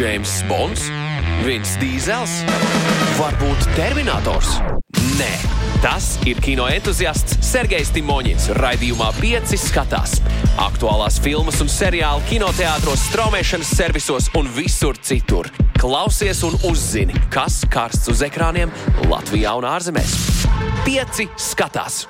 James 0.00 0.38
Bonds, 0.48 0.86
Vins 1.44 1.74
Dīzels, 1.76 2.38
varbūt 3.18 3.66
Terminators? 3.76 4.54
Nē, 5.18 5.28
tas 5.84 6.14
ir 6.24 6.38
kino 6.40 6.64
entuziasts 6.72 7.36
Sergejs 7.44 7.90
Timoņins 7.92 8.46
raidījumā 8.56 9.10
5 9.18 9.52
skatās. 9.60 10.14
Aktuālās 10.64 11.18
filmas 11.20 11.60
un 11.60 11.68
seriāli 11.68 12.24
kinoteātros, 12.30 13.02
straumēšanas 13.10 13.74
servisos 13.76 14.30
un 14.40 14.48
visur 14.56 14.96
citur. 15.04 15.50
Klausies 15.76 16.40
un 16.48 16.56
uzzini, 16.70 17.20
kas 17.34 17.60
karsts 17.68 18.08
uz 18.14 18.24
ekrāniem 18.24 18.72
Latvijā 19.10 19.52
un 19.60 19.68
ārzemēs. 19.68 20.16
5 20.88 21.28
skatās! 21.50 22.06